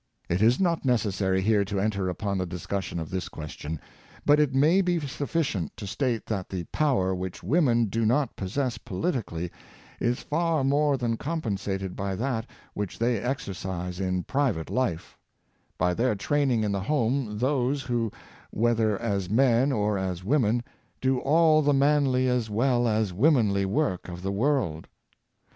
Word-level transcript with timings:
It 0.29 0.41
is 0.41 0.59
not 0.59 0.83
necessary 0.83 1.41
here 1.41 1.63
to 1.65 1.79
enter 1.79 2.09
upon 2.09 2.39
the 2.39 2.47
discussion 2.47 2.99
of 2.99 3.11
this 3.11 3.29
question. 3.29 3.79
But 4.25 4.39
it 4.39 4.51
118 4.51 4.99
^'' 4.99 4.99
Efifrafichisement'''^ 4.99 4.99
of 4.99 4.99
Women, 4.99 4.99
may 4.99 4.99
be 4.99 5.07
sufficient 5.07 5.77
to 5.77 5.85
state 5.85 6.25
that 6.25 6.49
the 6.49 6.63
power 6.71 7.13
which 7.13 7.43
women 7.43 7.85
do 7.85 8.03
not 8.03 8.35
possess 8.35 8.79
politically 8.79 9.51
is 9.99 10.23
far 10.23 10.63
more 10.63 10.97
than 10.97 11.17
compensated 11.17 11.95
by 11.95 12.15
that 12.15 12.47
which 12.73 12.97
they 12.97 13.19
exercise 13.19 13.99
in 13.99 14.23
private 14.23 14.71
life— 14.71 15.19
by 15.77 15.93
their 15.93 16.15
training 16.15 16.63
in 16.63 16.71
the 16.71 16.81
home 16.81 17.37
those 17.37 17.83
who, 17.83 18.11
whether 18.49 18.99
as 18.99 19.29
men 19.29 19.71
or 19.71 19.99
as 19.99 20.23
women, 20.23 20.63
do 20.99 21.19
all 21.19 21.61
the 21.61 21.75
manly 21.75 22.27
as 22.27 22.49
well 22.49 22.87
as 22.87 23.13
womenly 23.13 23.65
work 23.65 24.09
of 24.09 24.23
the 24.23 24.31
world. 24.31 24.87